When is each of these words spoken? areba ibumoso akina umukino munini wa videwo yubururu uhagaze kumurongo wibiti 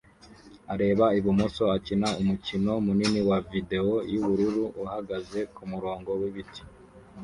areba 0.73 1.05
ibumoso 1.19 1.63
akina 1.75 2.07
umukino 2.21 2.73
munini 2.85 3.19
wa 3.29 3.37
videwo 3.49 3.95
yubururu 4.11 4.63
uhagaze 4.83 5.39
kumurongo 5.55 6.09
wibiti 6.19 6.61